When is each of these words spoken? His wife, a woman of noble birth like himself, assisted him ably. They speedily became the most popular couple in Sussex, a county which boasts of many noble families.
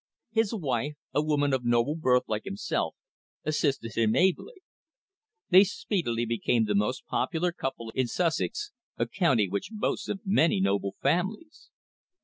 His 0.31 0.51
wife, 0.51 0.95
a 1.13 1.21
woman 1.21 1.53
of 1.53 1.63
noble 1.63 1.95
birth 1.95 2.23
like 2.25 2.43
himself, 2.43 2.95
assisted 3.43 3.95
him 3.95 4.15
ably. 4.15 4.63
They 5.51 5.63
speedily 5.63 6.25
became 6.25 6.65
the 6.65 6.73
most 6.73 7.05
popular 7.05 7.51
couple 7.51 7.91
in 7.91 8.07
Sussex, 8.07 8.71
a 8.97 9.05
county 9.05 9.47
which 9.47 9.69
boasts 9.71 10.09
of 10.09 10.21
many 10.25 10.59
noble 10.59 10.95
families. 11.03 11.69